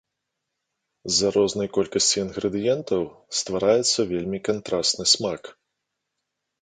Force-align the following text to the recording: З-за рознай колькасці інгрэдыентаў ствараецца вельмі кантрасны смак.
З-за 1.11 1.29
рознай 1.35 1.69
колькасці 1.75 2.17
інгрэдыентаў 2.23 3.01
ствараецца 3.43 3.99
вельмі 4.13 4.39
кантрасны 4.49 5.03
смак. 5.13 5.41